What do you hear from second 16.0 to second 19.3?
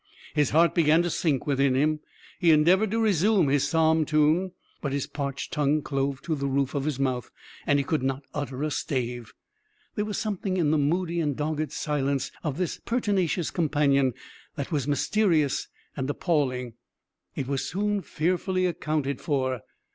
appalling. It was soon fearfully accounted